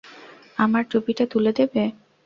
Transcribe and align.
আমার 0.57 0.83
টুপিটা 0.91 1.25
তুলে 1.31 1.51
দেবে? 1.59 1.83